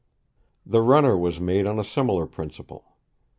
[0.65, 2.95] The runner was made on a similar principle.